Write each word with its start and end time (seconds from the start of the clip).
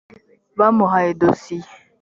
bamuhaye 0.59 1.11
dosiye. 1.21 1.67